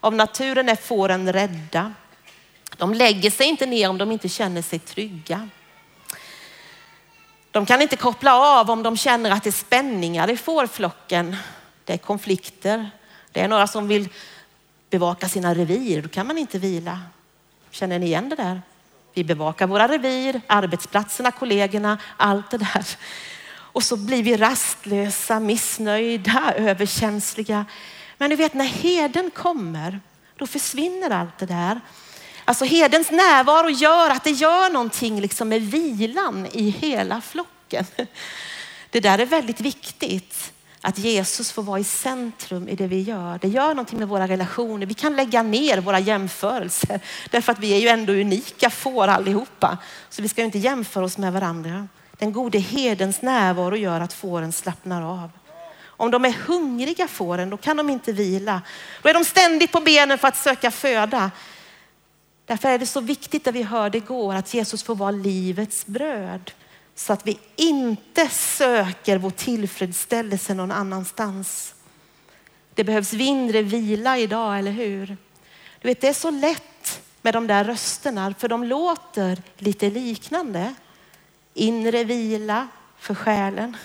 [0.00, 1.92] Av naturen är fåren rädda.
[2.76, 5.48] De lägger sig inte ner om de inte känner sig trygga.
[7.54, 11.36] De kan inte koppla av om de känner att det är spänningar i fårflocken.
[11.84, 12.90] Det är konflikter.
[13.32, 14.08] Det är några som vill
[14.90, 17.00] bevaka sina revir, då kan man inte vila.
[17.70, 18.62] Känner ni igen det där?
[19.14, 22.86] Vi bevakar våra revir, arbetsplatserna, kollegorna, allt det där.
[23.48, 27.64] Och så blir vi rastlösa, missnöjda, överkänsliga.
[28.18, 30.00] Men du vet när heden kommer,
[30.36, 31.80] då försvinner allt det där.
[32.44, 37.84] Alltså herdens närvaro gör att det gör någonting liksom med vilan i hela flocken.
[38.90, 43.38] Det där är väldigt viktigt att Jesus får vara i centrum i det vi gör.
[43.38, 44.86] Det gör någonting med våra relationer.
[44.86, 49.78] Vi kan lägga ner våra jämförelser därför att vi är ju ändå unika får allihopa.
[50.10, 51.88] Så vi ska ju inte jämföra oss med varandra.
[52.18, 55.30] Den gode herdens närvaro gör att fåren slappnar av.
[55.96, 58.62] Om de är hungriga fåren, då kan de inte vila.
[59.02, 61.30] Då är de ständigt på benen för att söka föda.
[62.46, 66.50] Därför är det så viktigt att vi hörde igår att Jesus får vara livets bröd
[66.94, 71.74] så att vi inte söker vår tillfredsställelse någon annanstans.
[72.74, 75.06] Det behövs mindre vila idag, eller hur?
[75.80, 80.74] Du vet, det är så lätt med de där rösterna, för de låter lite liknande.
[81.54, 83.76] Inre vila för själen.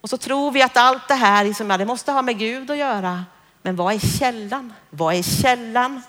[0.00, 2.76] Och så tror vi att allt det här liksom, det måste ha med Gud att
[2.76, 3.24] göra.
[3.62, 4.72] Men vad är källan?
[4.90, 6.02] Vad är källan?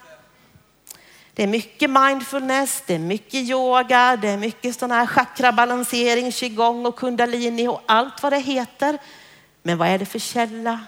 [1.34, 6.86] Det är mycket mindfulness, det är mycket yoga, det är mycket sån här chakrabalansering, qigong
[6.86, 8.98] och kundalini och allt vad det heter.
[9.64, 10.80] Men vad är det för källa?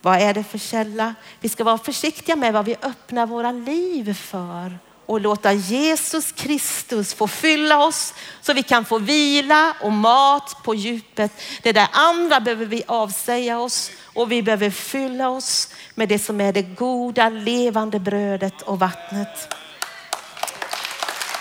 [0.00, 1.14] Vad är det för källa?
[1.40, 4.78] Vi ska vara försiktiga med vad vi öppnar våra liv för
[5.12, 10.74] och låta Jesus Kristus få fylla oss så vi kan få vila och mat på
[10.74, 11.32] djupet.
[11.62, 16.40] Det där andra behöver vi avsäga oss och vi behöver fylla oss med det som
[16.40, 19.54] är det goda levande brödet och vattnet.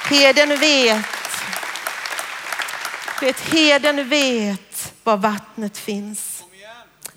[0.09, 1.05] Heden vet.
[3.21, 6.43] Vet, heden vet var vattnet finns.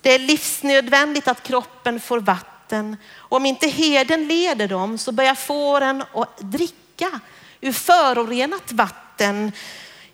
[0.01, 2.96] Det är livsnödvändigt att kroppen får vatten vatten.
[3.16, 7.20] Om inte heden leder dem så börjar fåren att dricka
[7.61, 9.53] ur förorenat vatten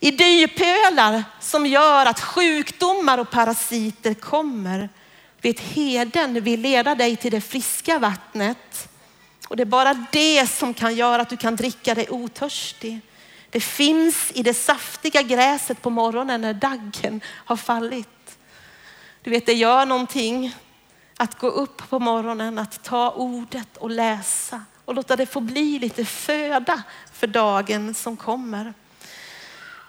[0.01, 4.89] i dypölar som gör att sjukdomar och parasiter kommer.
[5.43, 8.89] Vet heden vill leda dig till det friska vattnet.
[9.49, 13.01] Och det är bara det som kan göra att du kan dricka dig otörstig.
[13.51, 18.09] Det finns i det saftiga gräset på morgonen när daggen har fallit.
[19.23, 20.55] Du vet, det gör någonting
[21.21, 25.79] att gå upp på morgonen, att ta ordet och läsa och låta det få bli
[25.79, 28.75] lite föda för dagen som kommer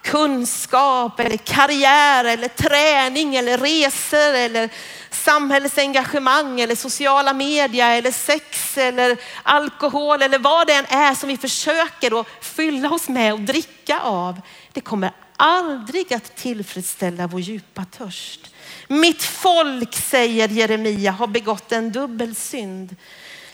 [0.01, 4.69] kunskap eller karriär eller träning eller resor eller
[5.09, 11.37] samhällsengagemang eller sociala medier eller sex eller alkohol eller vad det än är som vi
[11.37, 14.41] försöker att fylla oss med och dricka av.
[14.73, 18.55] Det kommer aldrig att tillfredsställa vår djupa törst.
[18.87, 22.95] Mitt folk, säger Jeremia, har begått en dubbel synd.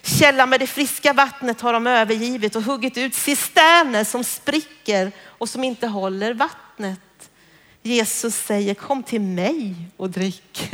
[0.01, 5.49] Källan med det friska vattnet har de övergivit och huggit ut cisterner som spricker och
[5.49, 6.99] som inte håller vattnet.
[7.81, 10.71] Jesus säger kom till mig och drick.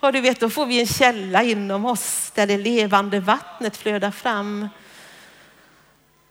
[0.00, 4.10] Och du vet, då får vi en källa inom oss där det levande vattnet flödar
[4.10, 4.68] fram.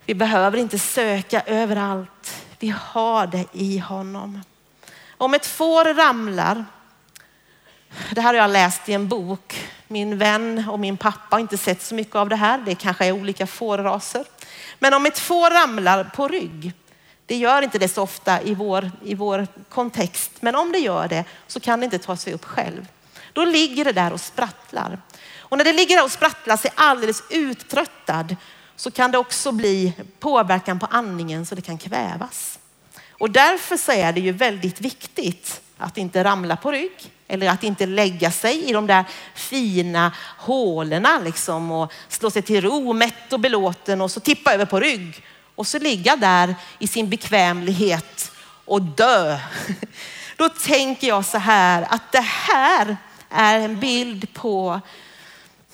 [0.06, 2.41] Vi behöver inte söka överallt.
[2.62, 4.42] Vi har det i honom.
[5.18, 6.66] Om ett får ramlar,
[8.12, 9.70] det här har jag läst i en bok.
[9.88, 12.58] Min vän och min pappa har inte sett så mycket av det här.
[12.58, 14.26] Det kanske är olika fårraser.
[14.80, 16.74] Men om ett får ramlar på rygg,
[17.26, 21.08] det gör inte det så ofta i vår, i vår kontext, men om det gör
[21.08, 22.88] det så kan det inte ta sig upp själv.
[23.34, 25.02] Då ligger det där och sprattlar.
[25.40, 28.36] Och när det ligger där och sprattlar sig alldeles uttröttad
[28.82, 32.60] så kan det också bli påverkan på andningen så det kan kvävas.
[33.12, 37.64] Och därför så är det ju väldigt viktigt att inte ramla på rygg eller att
[37.64, 43.34] inte lägga sig i de där fina hålorna liksom och slå sig till ro, mätt
[43.34, 45.24] och belåten och så tippa över på rygg
[45.56, 48.32] och så ligga där i sin bekvämlighet
[48.66, 49.40] och dö.
[50.36, 52.98] Då tänker jag så här att det här
[53.30, 54.82] är en bild på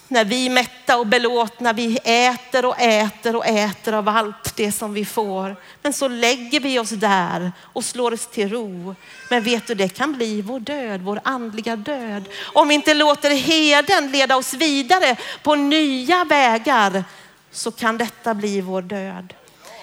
[0.08, 4.72] när vi är mätta och belåtna, vi äter och äter och äter av allt det
[4.72, 5.56] som vi får.
[5.82, 8.96] Men så lägger vi oss där och slår oss till ro.
[9.30, 12.24] Men vet du, det kan bli vår död, vår andliga död.
[12.54, 17.04] Om vi inte låter heden leda oss vidare på nya vägar
[17.52, 19.34] så kan detta bli vår död.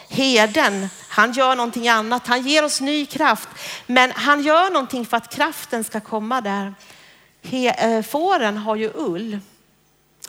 [0.08, 2.26] Heden, han gör någonting annat.
[2.26, 3.48] Han ger oss ny kraft,
[3.86, 6.74] men han gör någonting för att kraften ska komma där.
[7.42, 9.40] He, äh, fåren har ju ull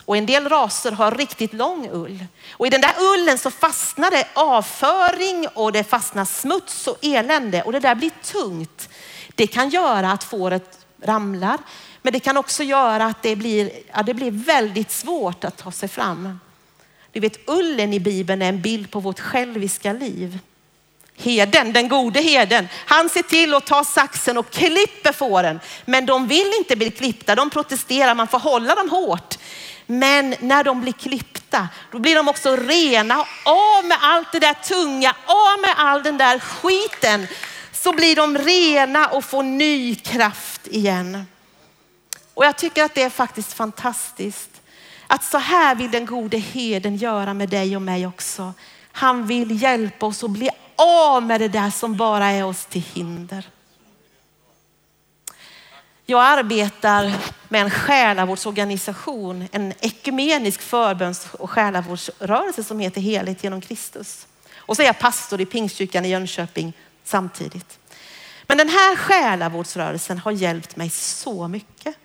[0.04, 2.24] och en del raser har riktigt lång ull.
[2.50, 7.62] Och i den där ullen så fastnar det avföring och det fastnar smuts och elände
[7.62, 8.88] och det där blir tungt.
[9.34, 11.58] Det kan göra att fåret ramlar,
[12.02, 15.72] men det kan också göra att det blir, ja, det blir väldigt svårt att ta
[15.72, 16.40] sig fram.
[17.12, 20.38] Du vet, ullen i Bibeln är en bild på vårt själviska liv.
[21.16, 25.60] Heden, den gode heden, han ser till att ta saxen och klipper fåren.
[25.84, 29.38] Men de vill inte bli klippta, de protesterar, man får hålla dem hårt.
[29.86, 34.54] Men när de blir klippta, då blir de också rena, av med allt det där
[34.54, 37.26] tunga, av med all den där skiten.
[37.72, 41.26] Så blir de rena och får ny kraft igen.
[42.34, 44.50] Och jag tycker att det är faktiskt fantastiskt
[45.06, 48.54] att så här vill den gode heden göra med dig och mig också.
[48.92, 52.84] Han vill hjälpa oss att bli av med det där som bara är oss till
[52.94, 53.46] hinder.
[56.06, 57.12] Jag arbetar
[57.48, 64.26] med en själavårdsorganisation, en ekumenisk förböns och själavårdsrörelse som heter Helhet genom Kristus.
[64.56, 66.72] Och så är jag pastor i Pingstkyrkan i Jönköping
[67.04, 67.78] samtidigt.
[68.46, 71.96] Men den här själavårdsrörelsen har hjälpt mig så mycket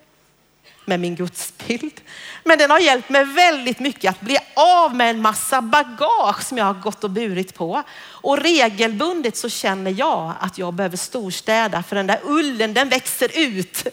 [0.92, 2.02] med min gudsbild.
[2.44, 6.58] Men den har hjälpt mig väldigt mycket att bli av med en massa bagage som
[6.58, 7.84] jag har gått och burit på.
[8.10, 13.32] Och regelbundet så känner jag att jag behöver storstäda för den där ullen den växer
[13.34, 13.88] ut.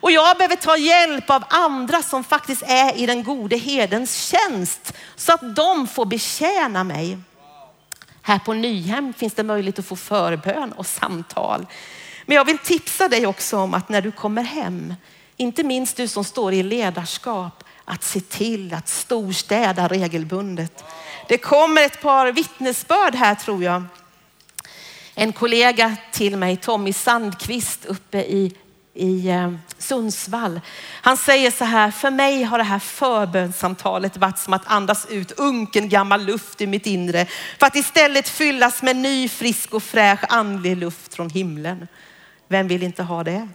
[0.00, 4.92] Och jag behöver ta hjälp av andra som faktiskt är i den gode hedens tjänst
[5.16, 7.18] så att de får betjäna mig.
[8.22, 11.66] Här på Nyhem finns det möjlighet att få förbön och samtal.
[12.26, 14.94] Men jag vill tipsa dig också om att när du kommer hem,
[15.40, 20.84] inte minst du som står i ledarskap, att se till att storstäda regelbundet.
[21.28, 23.84] Det kommer ett par vittnesbörd här tror jag.
[25.14, 28.56] En kollega till mig, Tommy Sandqvist uppe i,
[28.94, 30.60] i eh, Sundsvall.
[31.02, 35.32] Han säger så här, för mig har det här förbönssamtalet varit som att andas ut
[35.32, 37.26] unken gammal luft i mitt inre
[37.58, 41.88] för att istället fyllas med ny, frisk och fräsch andlig luft från himlen.
[42.48, 43.48] Vem vill inte ha det?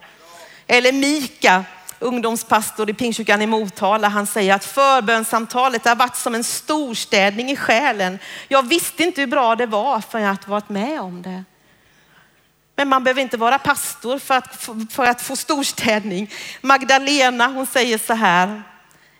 [0.67, 1.63] Eller Mika,
[1.99, 7.55] ungdomspastor i Pingstkyrkan i Motala, han säger att förbönssamtalet har varit som en storstädning i
[7.55, 8.19] själen.
[8.47, 11.43] Jag visste inte hur bra det var förrän jag varit med om det.
[12.75, 16.31] Men man behöver inte vara pastor för att, för att få storstädning.
[16.61, 18.63] Magdalena hon säger så här,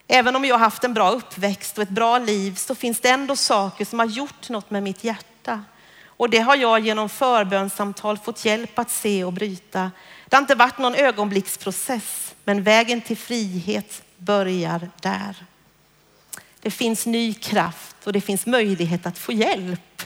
[0.08, 3.10] även om jag har haft en bra uppväxt och ett bra liv så finns det
[3.10, 5.64] ändå saker som har gjort något med mitt hjärta.
[6.06, 9.92] Och det har jag genom förbönssamtal fått hjälp att se och bryta.
[10.26, 15.46] Det har inte varit någon ögonblicksprocess, men vägen till frihet börjar där.
[16.62, 20.02] Det finns ny kraft och det finns möjlighet att få hjälp.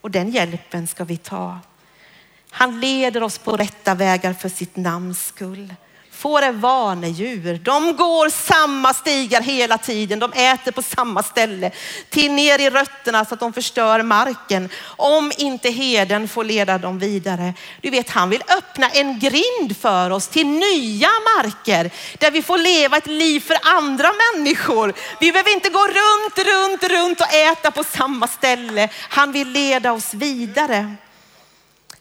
[0.00, 1.58] Och den hjälpen ska vi ta.
[2.50, 5.74] Han leder oss på rätta vägar för sitt namns skull.
[6.18, 7.60] Får är vanedjur.
[7.64, 10.18] De går samma stigar hela tiden.
[10.18, 11.70] De äter på samma ställe.
[12.10, 14.68] Till ner i rötterna så att de förstör marken.
[14.84, 17.54] Om inte heden får leda dem vidare.
[17.80, 21.90] Du vet, han vill öppna en grind för oss till nya marker.
[22.18, 24.92] Där vi får leva ett liv för andra människor.
[25.20, 28.88] Vi behöver inte gå runt, runt, runt och äta på samma ställe.
[29.08, 30.96] Han vill leda oss vidare.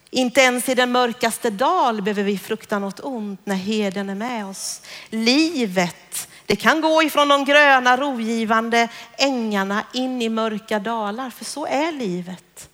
[0.09, 4.45] Inte ens i den mörkaste dal behöver vi frukta något ont när heden är med
[4.45, 4.81] oss.
[5.09, 8.87] Livet, det kan gå ifrån de gröna rogivande
[9.17, 12.69] ängarna in i mörka dalar, för så är livet.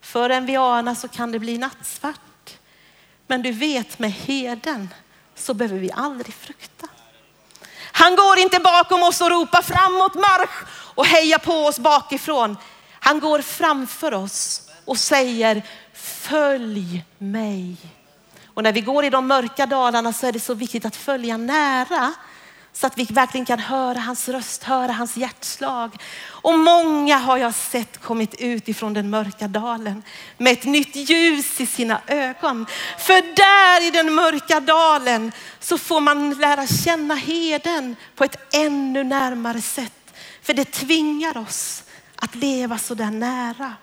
[0.00, 2.58] För en vi anar så kan det bli nattsvart.
[3.26, 4.88] Men du vet med heden
[5.34, 6.86] så behöver vi aldrig frukta.
[7.92, 10.64] Han går inte bakom oss och ropar framåt marsch
[10.94, 12.56] och hejar på oss bakifrån.
[13.00, 15.62] Han går framför oss och säger
[16.00, 17.76] följ mig.
[18.46, 21.36] Och när vi går i de mörka dalarna så är det så viktigt att följa
[21.36, 22.12] nära
[22.72, 25.96] så att vi verkligen kan höra hans röst, höra hans hjärtslag.
[26.24, 30.02] Och många har jag sett kommit ut ifrån den mörka dalen
[30.38, 32.66] med ett nytt ljus i sina ögon.
[32.98, 39.04] För där i den mörka dalen så får man lära känna heden på ett ännu
[39.04, 40.14] närmare sätt.
[40.42, 41.84] För det tvingar oss
[42.16, 43.74] att leva så där nära.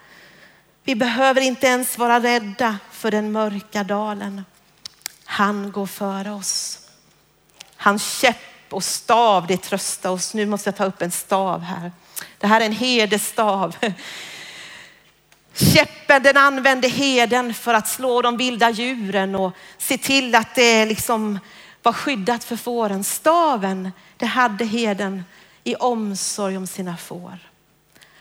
[0.87, 4.45] Vi behöver inte ens vara rädda för den mörka dalen.
[5.25, 6.79] Han går före oss.
[7.75, 8.35] Hans käpp
[8.69, 10.33] och stav, det tröstar oss.
[10.33, 11.91] Nu måste jag ta upp en stav här.
[12.37, 13.75] Det här är en herdestav.
[15.53, 20.85] Käppen den använde heden för att slå de vilda djuren och se till att det
[20.85, 21.39] liksom
[21.83, 23.03] var skyddat för fåren.
[23.03, 25.23] Staven, det hade heden
[25.63, 27.39] i omsorg om sina får.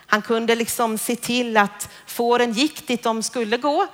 [0.07, 3.87] Han kunde liksom se till att fåren gick dit de skulle gå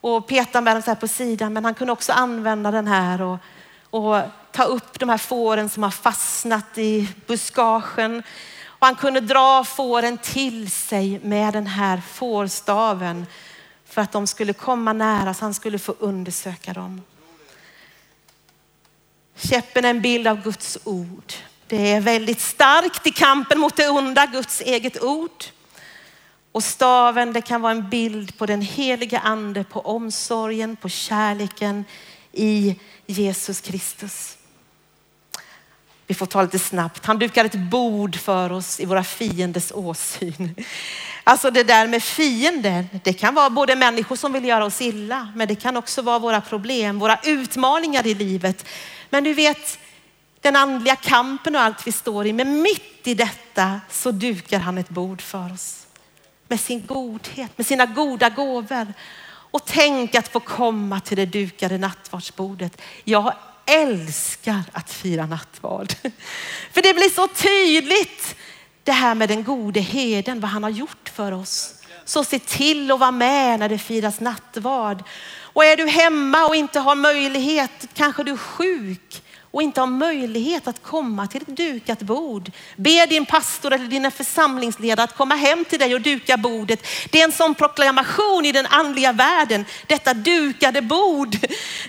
[0.00, 1.52] och peta med dem så här på sidan.
[1.52, 3.38] Men han kunde också använda den här och,
[3.90, 8.22] och ta upp de här fåren som har fastnat i buskagen.
[8.66, 13.26] Och han kunde dra fåren till sig med den här fårstaven
[13.84, 17.02] för att de skulle komma nära så han skulle få undersöka dem.
[19.36, 21.32] Käppen är en bild av Guds ord.
[21.66, 25.44] Det är väldigt starkt i kampen mot det onda, Guds eget ord.
[26.52, 31.84] Och staven det kan vara en bild på den heliga ande, på omsorgen, på kärleken
[32.32, 32.76] i
[33.06, 34.38] Jesus Kristus.
[36.06, 37.06] Vi får ta lite snabbt.
[37.06, 40.54] Han dukar ett bord för oss i våra fienders åsyn.
[41.24, 45.28] Alltså det där med fiender, det kan vara både människor som vill göra oss illa,
[45.36, 48.66] men det kan också vara våra problem, våra utmaningar i livet.
[49.10, 49.78] Men du vet,
[50.40, 54.78] den andliga kampen och allt vi står i, men mitt i detta så dukar han
[54.78, 55.77] ett bord för oss
[56.48, 58.86] med sin godhet, med sina goda gåvor.
[59.50, 62.80] Och tänk att få komma till det dukade nattvardsbordet.
[63.04, 63.34] Jag
[63.66, 65.92] älskar att fira nattvard.
[66.72, 68.36] För det blir så tydligt
[68.84, 71.74] det här med den gode heden, vad han har gjort för oss.
[72.04, 75.02] Så se till att vara med när det firas nattvard.
[75.40, 79.86] Och är du hemma och inte har möjlighet, kanske du är sjuk, och inte har
[79.86, 82.50] möjlighet att komma till ett dukat bord.
[82.76, 86.86] Be din pastor eller dina församlingsledare att komma hem till dig och duka bordet.
[87.10, 89.64] Det är en sån proklamation i den andliga världen.
[89.86, 91.36] Detta dukade bord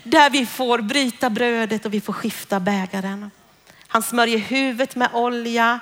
[0.04, 3.32] där vi får bryta brödet och vi får skifta bägaren.
[3.88, 5.80] Han smörjer huvudet med olja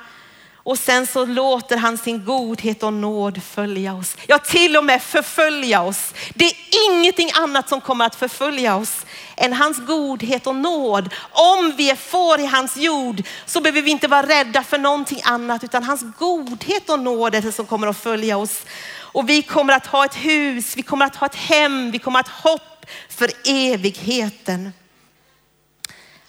[0.67, 4.17] och sen så låter han sin godhet och nåd följa oss.
[4.27, 6.13] Ja, till och med förfölja oss.
[6.33, 6.53] Det är
[6.89, 9.05] ingenting annat som kommer att förfölja oss
[9.37, 11.13] än hans godhet och nåd.
[11.31, 15.21] Om vi är får i hans jord så behöver vi inte vara rädda för någonting
[15.23, 18.65] annat utan hans godhet och nåd är det som kommer att följa oss.
[18.89, 22.19] Och vi kommer att ha ett hus, vi kommer att ha ett hem, vi kommer
[22.19, 24.73] att ha hopp för evigheten.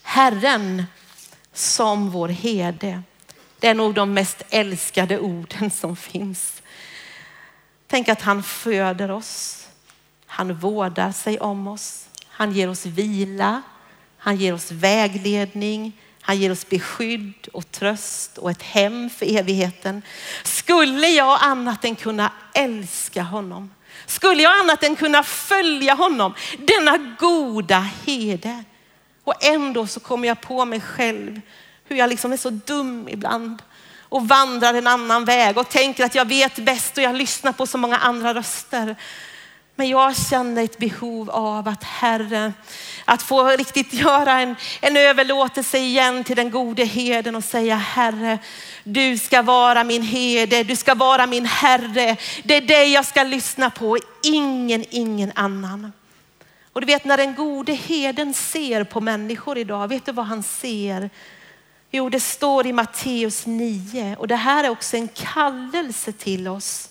[0.03, 0.85] Herren
[1.53, 3.03] som vår herde.
[3.59, 6.63] Det är nog de mest älskade orden som finns.
[7.87, 9.67] Tänk att han föder oss.
[10.27, 12.08] Han vårdar sig om oss.
[12.39, 13.63] Han ger oss vila.
[14.19, 15.93] Han ger oss vägledning.
[16.21, 20.03] Han ger oss beskydd och tröst och ett hem för evigheten.
[20.45, 23.71] Skulle jag annat än kunna älska honom?
[24.07, 26.35] Skulle jag annat än kunna följa honom?
[26.59, 28.65] Denna goda herde.
[29.25, 31.41] Och ändå så kommer jag på mig själv
[31.85, 33.63] hur jag liksom är så dum ibland
[34.01, 37.67] och vandrar en annan väg och tänker att jag vet bäst och jag lyssnar på
[37.67, 38.97] så många andra röster.
[39.79, 42.53] Men jag känner ett behov av att Herre,
[43.05, 48.39] att få riktigt göra en, en överlåtelse igen till den gode herden och säga Herre,
[48.85, 52.17] du ska vara min herde, du ska vara min Herre.
[52.45, 55.93] Det är dig jag ska lyssna på, ingen, ingen annan.
[56.73, 60.43] Och du vet när den gode herden ser på människor idag, vet du vad han
[60.43, 61.11] ser?
[61.91, 66.89] Jo, det står i Matteus 9 och det här är också en kallelse till oss.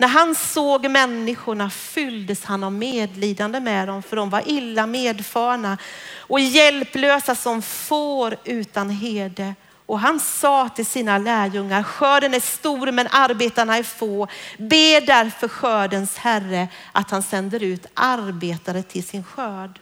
[0.00, 5.78] När han såg människorna fylldes han av medlidande med dem för de var illa medfarna
[6.16, 9.54] och hjälplösa som får utan herde.
[9.86, 14.26] Och han sa till sina lärjungar, skörden är stor men arbetarna är få.
[14.58, 19.80] Be därför skördens herre att han sänder ut arbetare till sin skörd.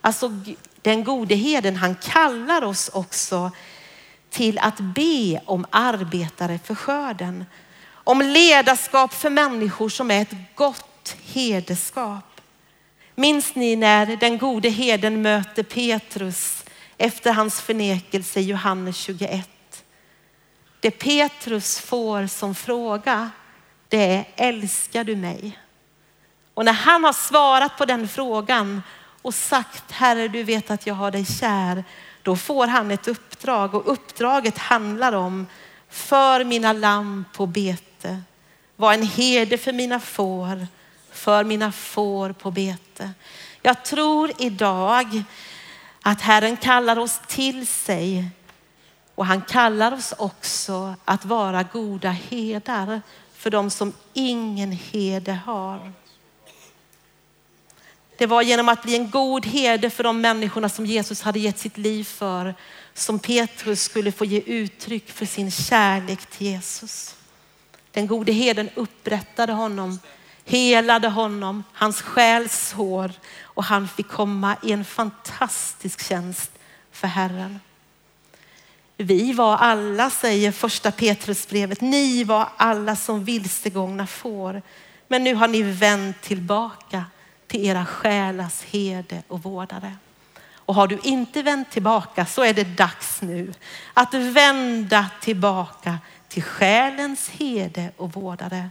[0.00, 0.30] Alltså
[0.82, 3.50] den gode herden, han kallar oss också
[4.30, 7.44] till att be om arbetare för skörden.
[8.08, 12.40] Om ledarskap för människor som är ett gott herdeskap.
[13.14, 16.64] Minns ni när den gode herden möter Petrus
[16.98, 19.48] efter hans förnekelse i Johannes 21?
[20.80, 23.30] Det Petrus får som fråga,
[23.88, 25.58] det är älskar du mig?
[26.54, 28.82] Och när han har svarat på den frågan
[29.22, 31.84] och sagt Herre du vet att jag har dig kär.
[32.22, 35.46] Då får han ett uppdrag och uppdraget handlar om
[35.88, 37.87] för mina lamm på bete.
[38.76, 40.66] Var en herde för mina får,
[41.12, 43.10] för mina får på bete.
[43.62, 45.22] Jag tror idag
[46.02, 48.30] att Herren kallar oss till sig
[49.14, 53.02] och han kallar oss också att vara goda herdar
[53.34, 55.92] för de som ingen herde har.
[58.18, 61.58] Det var genom att bli en god herde för de människorna som Jesus hade gett
[61.58, 62.54] sitt liv för
[62.94, 67.17] som Petrus skulle få ge uttryck för sin kärlek till Jesus.
[67.98, 69.98] Den gode herden upprättade honom,
[70.44, 76.50] helade honom, hans själs sår och han fick komma i en fantastisk tjänst
[76.92, 77.60] för Herren.
[78.96, 84.62] Vi var alla, säger första Petrusbrevet, ni var alla som vilsegångna får.
[85.08, 87.04] Men nu har ni vänt tillbaka
[87.46, 89.96] till era själars herde och vårdare.
[90.54, 93.54] Och har du inte vänt tillbaka så är det dags nu
[93.94, 98.70] att vända tillbaka till själens herde och vårdare.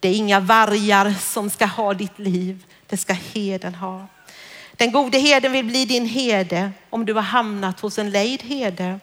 [0.00, 4.06] Det är inga vargar som ska ha ditt liv, det ska herden ha.
[4.72, 9.00] Den gode herden vill bli din herde om du har hamnat hos en lejd herde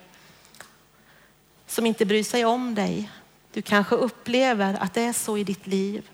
[1.67, 3.09] som inte bryr sig om dig.
[3.53, 6.09] Du kanske upplever att det är så i ditt liv.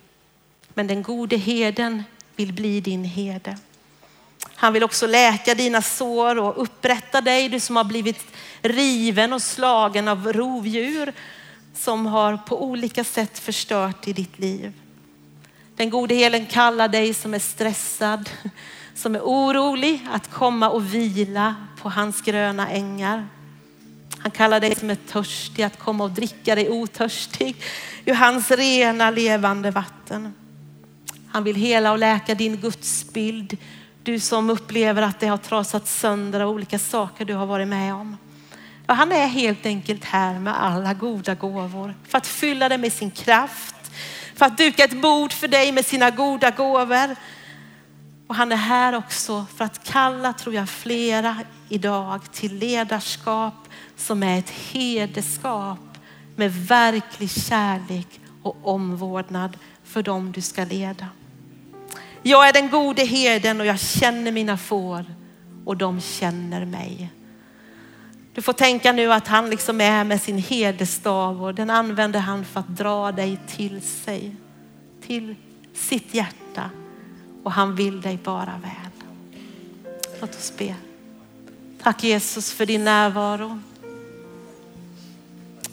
[0.73, 2.03] Men den gode herden
[2.35, 3.57] vill bli din herde.
[4.55, 8.25] Han vill också läka dina sår och upprätta dig, du som har blivit
[8.61, 11.13] riven och slagen av rovdjur
[11.75, 14.73] som har på olika sätt förstört i ditt liv.
[15.75, 18.29] Den gode helen kallar dig som är stressad,
[18.95, 23.27] som är orolig att komma och vila på hans gröna ängar.
[24.19, 27.55] Han kallar dig som är törstig att komma och dricka dig otörstig
[28.05, 30.33] ur hans rena levande vatten.
[31.27, 33.57] Han vill hela och läka din gudsbild.
[34.07, 37.93] Du som upplever att det har trasat sönder av olika saker du har varit med
[37.93, 38.17] om.
[38.87, 42.93] Ja, han är helt enkelt här med alla goda gåvor för att fylla dig med
[42.93, 43.75] sin kraft,
[44.35, 47.15] för att duka ett bord för dig med sina goda gåvor.
[48.27, 51.37] Och han är här också för att kalla, tror jag, flera
[51.69, 55.97] idag till ledarskap som är ett hederskap
[56.35, 61.07] med verklig kärlek och omvårdnad för dem du ska leda.
[62.21, 65.05] Jag är den gode herden och jag känner mina får
[65.65, 67.11] och de känner mig.
[68.33, 72.45] Du får tänka nu att han liksom är med sin herdestav och den använder han
[72.45, 74.35] för att dra dig till sig,
[75.07, 75.35] till
[75.73, 76.69] sitt hjärta
[77.43, 79.13] och han vill dig bara väl.
[80.21, 80.75] Låt oss be.
[81.81, 83.59] Tack Jesus för din närvaro.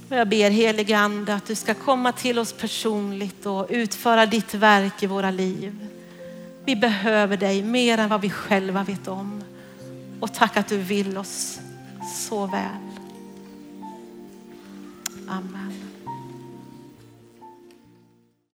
[0.09, 5.03] Jag ber helige ande att du ska komma till oss personligt och utföra ditt verk
[5.03, 5.93] i våra liv.
[6.65, 9.45] Vi behöver dig mer än vad vi själva vet om.
[10.21, 11.61] Och tack att du vill oss
[12.29, 12.91] så väl.
[15.29, 15.84] Amen.